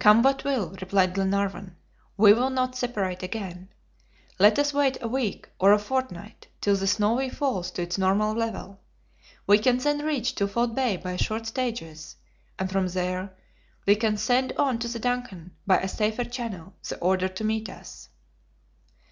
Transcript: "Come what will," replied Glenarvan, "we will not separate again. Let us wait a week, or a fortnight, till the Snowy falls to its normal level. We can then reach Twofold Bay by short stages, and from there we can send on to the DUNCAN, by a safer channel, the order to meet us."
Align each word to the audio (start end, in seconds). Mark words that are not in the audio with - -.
"Come 0.00 0.24
what 0.24 0.42
will," 0.42 0.70
replied 0.80 1.14
Glenarvan, 1.14 1.76
"we 2.16 2.32
will 2.32 2.50
not 2.50 2.74
separate 2.74 3.22
again. 3.22 3.68
Let 4.36 4.58
us 4.58 4.74
wait 4.74 4.98
a 5.00 5.06
week, 5.06 5.48
or 5.60 5.72
a 5.72 5.78
fortnight, 5.78 6.48
till 6.60 6.74
the 6.74 6.88
Snowy 6.88 7.28
falls 7.30 7.70
to 7.70 7.82
its 7.82 7.96
normal 7.96 8.34
level. 8.34 8.80
We 9.46 9.60
can 9.60 9.78
then 9.78 10.04
reach 10.04 10.34
Twofold 10.34 10.74
Bay 10.74 10.96
by 10.96 11.14
short 11.14 11.46
stages, 11.46 12.16
and 12.58 12.68
from 12.68 12.88
there 12.88 13.30
we 13.86 13.94
can 13.94 14.16
send 14.16 14.52
on 14.54 14.80
to 14.80 14.88
the 14.88 14.98
DUNCAN, 14.98 15.52
by 15.64 15.78
a 15.78 15.86
safer 15.86 16.24
channel, 16.24 16.74
the 16.88 16.98
order 16.98 17.28
to 17.28 17.44
meet 17.44 17.68
us." 17.70 18.08